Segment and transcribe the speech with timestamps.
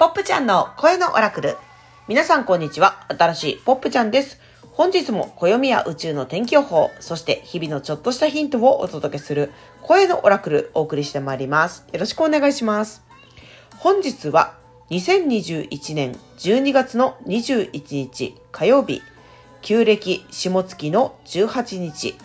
[0.00, 1.58] ポップちゃんの声のオラクル。
[2.08, 3.04] 皆さんこんにちは。
[3.08, 4.40] 新しいポップちゃんです。
[4.72, 9.52] 本日も暦や宇宙の天気予報、そして日々のちょっとしたヒントをお届けする
[9.82, 11.84] 声のオラクルお送りしてまいります。
[11.92, 13.02] よろしくお願いします。
[13.76, 14.56] 本日は
[14.88, 19.02] 2021年12月の21日火曜日、
[19.60, 22.16] 旧暦下月の18日、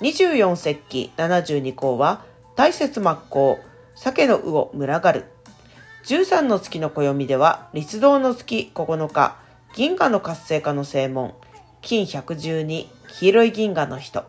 [0.00, 2.24] 24節気72項は
[2.56, 3.58] 大雪真っ向、
[3.94, 5.26] 鮭の魚群がる。
[6.04, 9.36] 13の月の暦では、立道の月9日、
[9.74, 11.34] 銀河の活性化の正門、
[11.82, 14.24] 金112、黄色い銀河の人。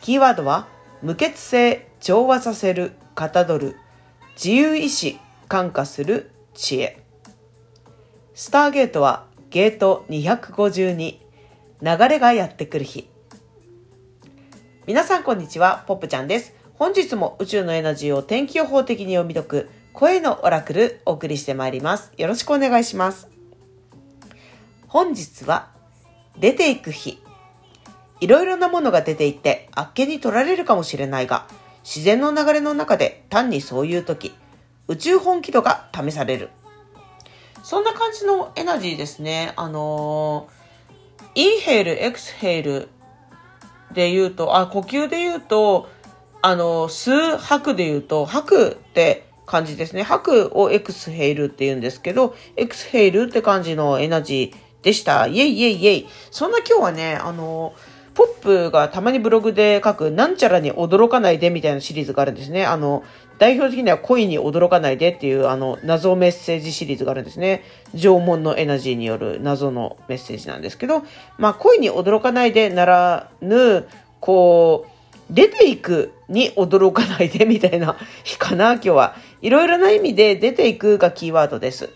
[0.00, 0.66] キーワードは、
[1.00, 3.76] 無血性、調和させる、かたどる、
[4.34, 7.00] 自由意志、感化する、知恵。
[8.34, 13.08] スターゲートは、ゲート252、流れがやってくる日。
[14.86, 16.54] 皆さんこんにちは、ポップちゃんです。
[16.74, 22.12] 本日も宇宙のエナジーを天気予報的に読み解く声のオラクルお送りしてまいります。
[22.16, 23.28] よろしくお願いします。
[24.88, 25.68] 本日は
[26.38, 27.22] 出ていく日。
[28.20, 31.46] いろいろなものが出ていってあっけに取られるかもしれないが、
[31.84, 34.32] 自然の流れの中で単にそういう時、
[34.88, 36.48] 宇宙本気度が試される。
[37.62, 39.52] そんな感じのエナジーですね。
[39.56, 42.88] あのー、 inhale、exhale
[43.92, 45.90] で言うと、あ、呼吸で言うと、
[46.40, 50.02] あの、吸う、吐くで言うと、吐くって感じですね。
[50.02, 55.26] 吐くを exhale って言うんですけど、 exhale って感じのエナジーでした。
[55.26, 56.08] イェイイェイイェイ。
[56.30, 57.74] そんな今日はね、あの、
[58.14, 62.66] ポップがたまにブログで書く、なんちゃらに驚かないでみたいなシリーズがあるんですね。
[62.66, 63.04] あの、
[63.38, 67.64] 代表的には恋に驚かないでっていう、あの、謎メッセージシリーズがあるんですね。
[67.94, 71.02] 縄文のエナジーによる謎のメッセージなんですけど、
[71.38, 73.86] まあ、恋に驚かないでならぬ、
[74.20, 74.92] こう、
[75.30, 79.16] 出ていくに驚かないでみたいな日かな、今日は。
[79.42, 81.90] いろいろな意味で出ていくがキーワードです。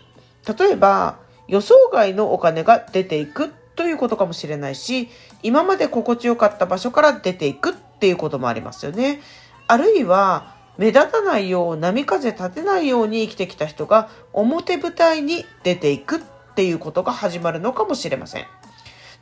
[0.59, 1.17] 例えば、
[1.47, 5.09] 予想外のお金が出ていくということかもしれないし、
[5.43, 9.21] 今まで心地よかった場所から出ていくっていうこともありますよね。
[9.67, 16.19] あるいは、目立たないよう、波風立てないように生きてきた人が表舞台に出ていくっ
[16.55, 18.45] ていうことが始まるのかもしれません。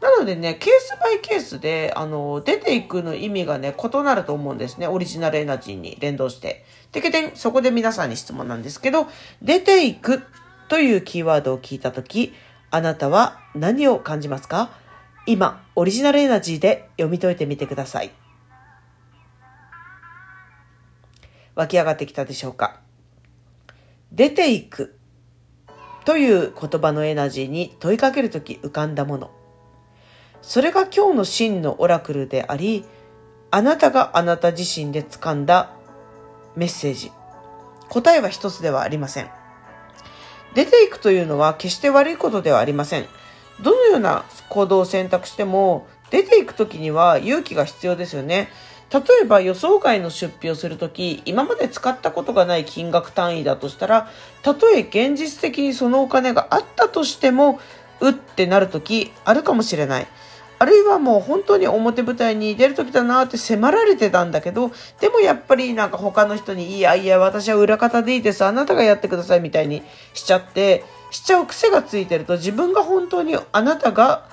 [0.01, 4.87] なのでね、ケースバイケースで、あの、出ていくの意味がね、異なると思うんですね。
[4.87, 6.65] オリジナルエナジーに連動して。
[6.91, 9.07] てけてん、そこで皆さんに質問なんですけど、
[9.41, 10.21] 出ていく
[10.67, 12.33] というキーワードを聞いたとき、
[12.71, 14.69] あなたは何を感じますか？
[15.25, 18.11] 今、オリジナルエナジーで読み解いてみてください。
[21.55, 22.81] 湧き上がってきたでしょうか？
[24.11, 24.99] 出ていく
[26.03, 29.31] という言葉のエナジーに問いかけるとき浮かんだもの。
[30.47, 32.85] それが今日の真のオラクルであり、
[33.49, 35.71] あなたがあなた自身で掴んだ
[36.55, 37.11] メッセージ。
[37.89, 39.29] 答えは一つではありません。
[40.53, 43.07] 出ていくというのは決して悪いことではありません。
[43.63, 48.49] どのような行動を選択しても、出ていくときには勇気が必要ですよね。
[48.93, 54.11] 例えば予想外の出費をするとき、今まで使ったことがない金額単位だとしたら、
[54.43, 57.59] たとえ現実的にそのお金があったとしても、
[57.99, 60.07] うってなるときあるかもしれない。
[60.65, 69.83] あるいはもう本当に表舞台に出る時だなって迫られてたんだけど、でもやっぱりなんか他の人に、いやいや私は裏方でいいです、あなたがやってくださいみたいに
[70.15, 74.27] しちゃって、しちゃう癖がついてると自分が本当にあなたが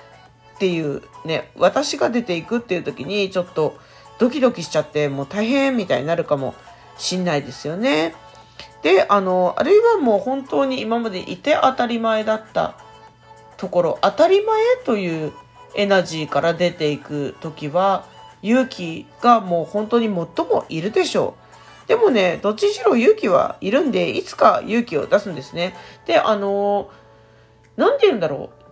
[0.55, 3.77] っていうね、私が出ていくっていう時にちょっと
[4.19, 6.55] ドキドキしちゃってもう大変みたいになるかも
[6.97, 8.15] しんないですよね。
[8.83, 12.75] で、あの、あるいはもう本当に今までいて当たり前だった
[13.59, 15.33] ところ、当たり前という
[15.75, 18.05] エナジーから出ていく時は
[18.43, 21.35] 勇気がもう本当に最もいるでしょ
[21.85, 21.89] う。
[21.89, 25.75] でもね、どっちにしろ勇気はいるんで、いつか勇気を出すんですね。
[26.07, 26.91] で、あの
[27.77, 28.63] 何て言うんだろう。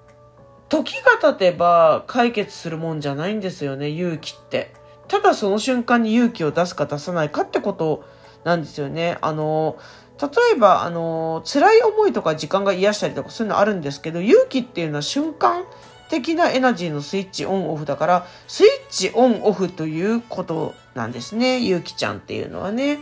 [0.68, 4.72] 時が経てば解決するもんじゃないんですよね、勇気って。
[5.08, 8.04] ただその瞬間に勇気を出すか出さないかってこと
[8.44, 9.18] なんですよね。
[9.20, 9.76] あの
[10.20, 15.64] 例えば、あの辛い思いとか時間が癒したりとかそういうのあるんですけど、勇気っていうのは瞬間
[16.10, 21.60] 的なエナジーのスイッチオンオフだから、スイッチオンオフということなんですね。
[21.60, 22.98] ゆうきちゃんっていうのはね。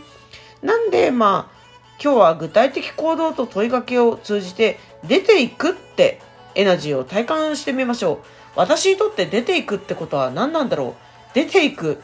[0.61, 1.59] なんで、まあ、
[2.01, 6.21] 今日は具体的行動と問いかけを通じて出ていくって
[6.55, 8.25] エナジーを体感してみましょう。
[8.55, 10.95] 私にとって出ていくってことは何なんだろ
[11.31, 12.01] う出ていく。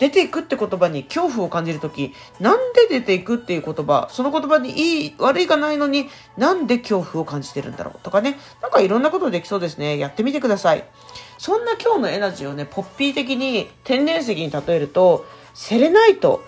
[0.00, 4.70] 出ていくって言葉に恐怖を感じるとき、なんで出ていくっていう言葉、その言葉に
[5.02, 8.00] いい、悪いがないのに、なんで恐怖を感じてるんだろう？
[8.02, 9.98] とかね、なんかいろんなことできそうですね。
[9.98, 10.84] やってみてください。
[11.38, 16.42] そんな今日のエナジーをね、ポッピー的に天然石に例えると、セレナイト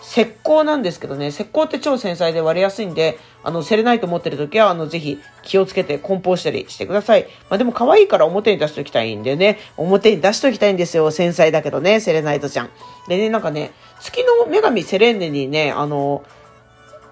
[0.00, 7.26] 石膏なんですけどね、石膏って超繊細で割れやすいんで、あの、セレナイト持ってる時は、あの、ぜひ気をつけて梱包したりしてください。
[7.50, 11.10] まあでも可愛いから表に出しておきたいんでね、表に出しておきたいんですよ。
[11.10, 12.70] 繊細だけどね、セレナイトちゃん。
[13.08, 16.24] でね、なんかね、月の女神セレンネにね、あの、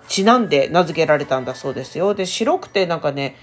[0.09, 2.15] ちなんで名付けられたんだそうですよ。
[2.15, 3.37] で、白くてなんかね、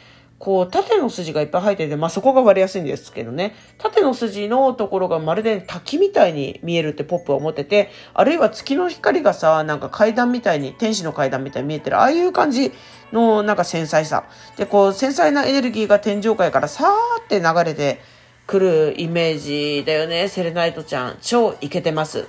[0.44, 3.56] こう、縦の筋がいっぱい入ってて、まあ、そこが割れやすいんですけどね。
[3.78, 12.74] 縦の筋のところがまるで滝みたいに見えるってポップは思ってて、あるいは月の光がさ、なんか階段みたいに、天使の階段みたいに見えてる、ああいう感じ
[13.14, 14.26] のなんか繊細さ。
[14.58, 18.02] で、こう、繊細なエネルギーが天上界からさーって流れて
[18.46, 20.28] くるイメージだよね。
[20.28, 21.20] セレナイトちゃん。
[21.22, 22.28] 超イケてます。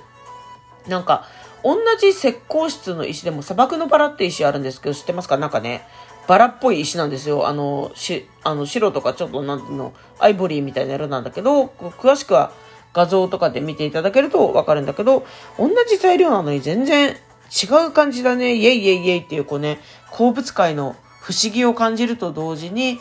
[0.87, 1.25] なんか、
[1.65, 5.35] 同じ石膏質の石でも砂漠のバラって石あるんですけど、知ってますか？
[5.35, 5.85] なんかね、
[6.27, 7.47] バラっぽい石なんですよ。
[7.47, 12.51] あの、し、あの、白とかちょっとなんていうの、アイボリーみたいな色なんだけど、詳しくは
[12.93, 15.25] 画像とかで見ていただけるとわかるんだけど、
[15.57, 18.55] 同じ材料なのに全然違う感じだね。
[18.55, 19.79] イェイイェイイェイっていうこうね、
[20.11, 22.99] 鉱物界の不思議を感じると同時に、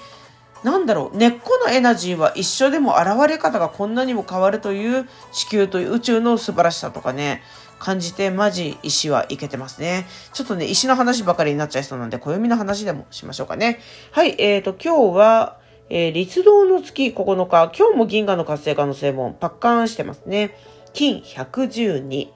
[0.64, 7.42] なんだろう、根っこのエナジーは一緒でも現れ方がこんなにも変わるという地球という宇宙の素晴らしさとかね、
[7.78, 10.06] 感じて、マジ石はいけてますね。
[10.32, 13.80] ちょっとね、石の話ばかりになっちゃいそうなんで、暦の話でもしましょうかね。
[14.10, 15.58] はい、えーと、今日は、
[15.90, 20.56] えー、立道の月9日、今日も銀河の活性化の正門、パッカーンしてますね。
[20.92, 22.28] 金112、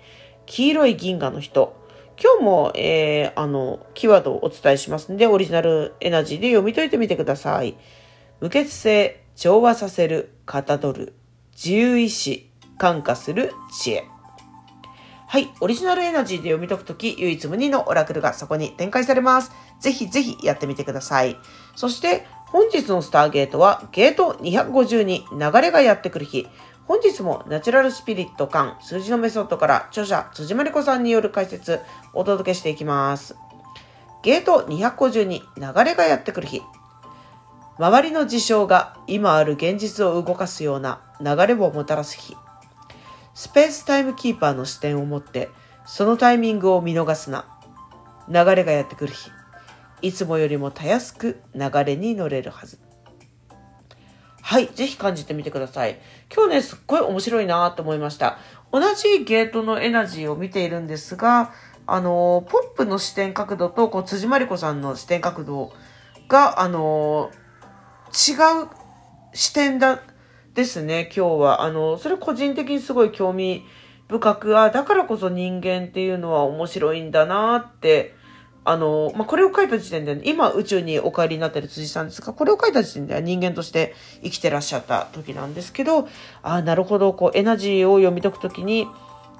[0.47, 1.77] 黄色い銀河の人。
[2.21, 7.77] 今日も、えー、あの、キーワードをお伝えしますんで、オリジナルエナジーで読み解いてみてください。
[8.41, 11.15] 無血性、調和させる、かたどる、
[11.53, 14.05] 自由意志、感化する知恵。
[15.31, 15.53] はい。
[15.61, 19.53] オリジナルエナジーで読み解くとき、唯一無二のオラクルがそこに展開されます。
[19.79, 21.37] ぜひぜひやってみてください。
[21.77, 26.49] そして、本日のスターゲートは、ゲート252、流れがやってくる日。
[26.87, 31.81] 本日もナチュラルスピリット感、数字のメソッドから著者、辻まりこさんによる解説、
[32.15, 33.37] お届けしていきます。
[34.23, 36.63] ゲート252、流れがやってくる日。
[37.77, 42.35] 周りの事象が今ある現実を動かすような流れをもたらす日。
[43.39, 45.49] スペースタイムキーパーの視点を持って、
[45.87, 47.47] そのタイミングを見逃すな。
[48.29, 49.31] 流れがやってくる日。
[50.03, 52.81] いつもよりもたやすく流れに乗れるはず。
[54.43, 54.67] はい。
[54.67, 56.01] ぜひ感じてみてください。
[56.35, 58.39] 今日ね、すっごい面白いなと思いました。
[58.73, 61.53] 同じゲートのエナジーを見ているんですが、
[61.87, 65.73] あの、ポップの視点角度と、こう、辻まりこさんの視点角度
[66.27, 67.31] が、あの、
[68.09, 68.35] 違
[68.65, 68.69] う
[69.33, 70.03] 視点だ、
[70.59, 71.63] ですね、今日は。
[71.63, 73.65] あの、それ個人的にすごい興味
[74.09, 78.17] 深く、あ、だからこそ人間っていうのは面白いんだなって、
[78.65, 83.95] あの、まあ、これを書いた時点で、今宇宙にお帰りになってる辻さんですが、これを書いた時点では人間として
[84.25, 86.09] 生きてらっしゃった時なんですけど、
[86.43, 88.89] あ、なるほど、こう、エナジーを読み解くときに、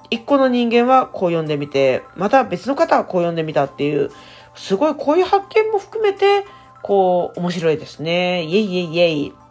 [0.09, 4.09] 一個の人間はこう読んでみて、また別の方はこう読んでみたっていう、
[4.55, 6.45] すごいこういう発見も含めて、
[6.81, 8.45] こう、面白いですね。
[8.45, 9.48] イェイイェイイェイ。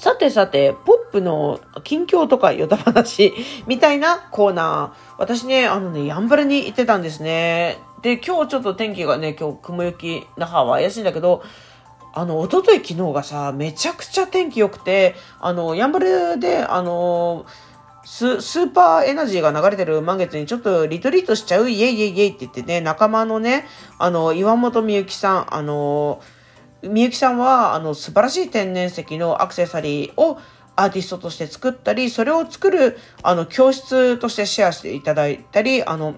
[0.00, 3.34] さてさて、ポップの近況とかヨタ話
[3.68, 5.14] みたいなコーナー。
[5.18, 7.76] 私ね、あのね、やんばるに行ってたんですね。
[8.00, 11.42] で、今日ちょっと天気がね、今日雲行き、那覇は怪しいんだけど、
[12.14, 17.44] あの、おととい昨日がさ、めちゃくちゃ天気良くて、あの、やんばるで、あの、
[18.06, 21.68] ススーパーエナジーが流れてる満月にちょっとリトリートしちゃう？
[21.68, 23.66] イエイイエイイエイって言ってね、仲間のね、
[23.98, 26.22] あの、岩本美幸さん、あの、
[26.82, 30.38] みゆきさんは、あの、素晴らしい天然石のアクセサリーを
[30.76, 36.14] アーティストとして作ったり、それを作る、あの、教室としてシェアしていただいたり、あの、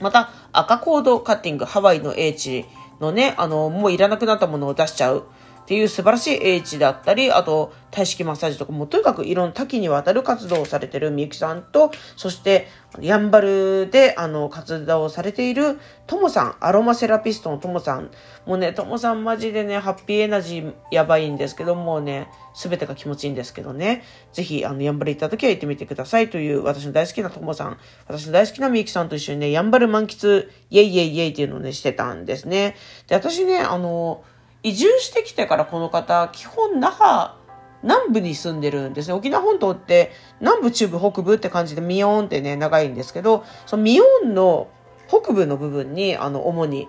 [0.00, 2.64] また、赤コードカッティング、ハワイの英知
[3.00, 5.24] のね、あの、もういらなくなったものを出しちゃう。
[5.62, 12.66] っていう素晴らしい英知だったり、あと、体式マッサージとかも、とにかくいろんな多岐にわたる活動をされてるみゆきさんと、そして、
[13.00, 18.10] やんばるで、あの、活動をされているともさん、アロマセラピストのともさん。
[18.44, 24.02] もうね、ともさんマジでね、ハッピーエナジーやばいんですけど、もうね、すべてが気持ちいいんですけどね。
[24.32, 27.78] ぜひ、あの、やんばる行った時は行ってみてくださいという、私の大好きなともさん、
[28.08, 32.76] 私の大好きなみゆきさんと一緒にね、やんばる満喫、イェイイェイイェイっていうのをね、してたんですね。
[33.06, 34.24] で、私ね、あの、
[34.62, 37.34] 移住してきてからこの方、基本那覇、
[37.82, 39.14] 南部に住んでるんですね。
[39.14, 44.68] 沖縄本島って南部、中部、北部って感じでミヨーンってね、長いんですけど、そのミヨーンの
[45.08, 46.88] 北部の部分に、あの、主に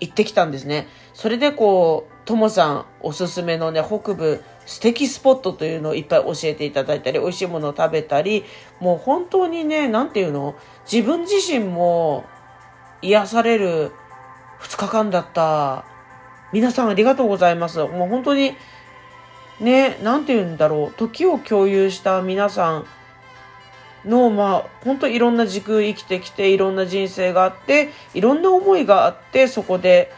[0.00, 0.86] 行ってきたんですね。
[1.14, 8.44] それでこう、ともさんおすすめのね、北部素敵スポットというのをいっぱい教えていただいたり、美味しいものを食べたり、
[8.80, 10.54] もう本当にね、なんていうの？
[10.90, 12.24] 自分自身も
[13.02, 13.92] 癒される
[14.60, 15.86] 2日間だった
[16.54, 17.78] 皆さんありがとうございます。
[17.80, 18.54] もう本当に、
[19.58, 20.94] ね、なんて言うんだろう。
[20.96, 22.86] 時を共有した皆さん
[24.08, 30.12] の、まあ、本当いろんな時空生きてきて、いろんな人生があって、いろんな思いがあって、そこで、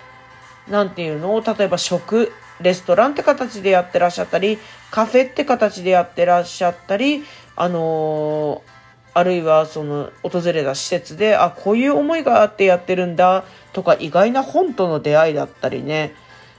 [0.69, 1.35] なんていうの？
[1.35, 4.59] を例えば食、レストランって形でやってらっしゃったり、
[4.91, 7.25] カフェって形でやってらっしゃったり、
[7.57, 8.71] あのー、
[9.15, 16.15] あるいはその訪れた施設で、あ、こういう思いがあってやってるんだとか、意外な本との出会いだったりね、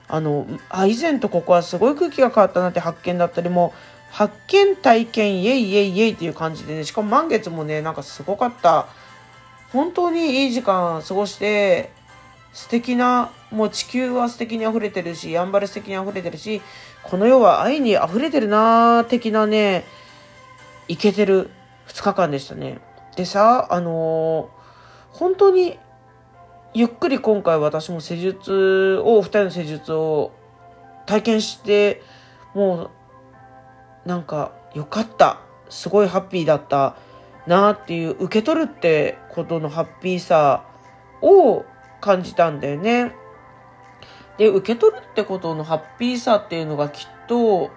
[0.07, 3.73] あの、あ、以前とここはすごい空気が変わったなって発見だったりも、
[4.09, 8.87] 発見体験イエイイエイイエイっていう感じでね、しかも満月もね、なんかすごかった。
[9.71, 11.91] 本当にいい時間過ごして、
[12.53, 16.61] 素敵な、もう地球は素敵に溢れてるし、やんばる素敵に溢れてるし、
[17.03, 19.85] この世は愛に溢れてるなー的なね、
[20.87, 21.49] いけてる
[21.87, 22.79] 2日間でしたね。
[23.15, 25.77] でさ、あのー、本当に、
[26.73, 30.31] ゆっくり今回私も施術を、2人の施術を
[31.05, 32.03] 体験して、
[32.53, 32.91] も
[34.05, 36.95] うなんか良かったすごいハッピーだった
[37.45, 40.65] なっていう受け取るってことのハッピーさ
[41.21, 41.65] を
[42.01, 43.13] 感じたんだよね。
[44.37, 47.71] で受け取るってことのハッピーさっていうのがきっと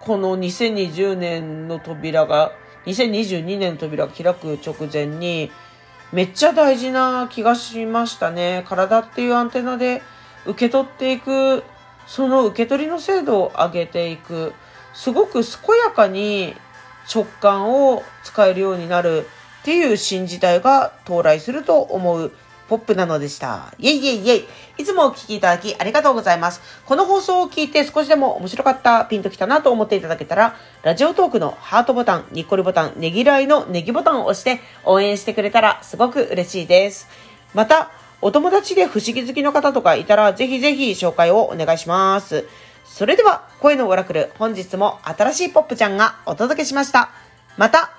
[0.00, 2.52] この2020年の扉が
[2.86, 5.50] 2022年の扉が開く直前に
[6.12, 8.64] めっちゃ大事な気がしましたね。
[8.68, 10.02] 体っていうアンテナで
[10.46, 11.62] 受け取っていく
[12.06, 14.52] その受け取りの精度を上げていく。
[14.94, 15.44] すごく健
[15.84, 16.54] やかに
[17.14, 19.26] 直感を使えるようになる
[19.60, 22.32] っていう新時代が到来すると思う
[22.68, 23.74] ポップなのでした。
[23.78, 24.48] イェイイェイイェイ。
[24.78, 26.60] いつもお聴きいただきありがとうございます。
[26.84, 37.08] この放送を聞いて少しでも面白かった、ピンときたなと思っていただけたら、ラジオトークのハートボタン、ニッコリボタン、ねぎらいのネギボタンを押して応援してくれたらすごく嬉しいです。
[37.54, 42.46] また、お友達で不思議好きの方とかいたら、ぜひぜひ紹介をお願いします。
[42.84, 47.10] それでは、声のオラクル、本日も新しいポップちゃんがお届けしました。
[47.56, 47.97] また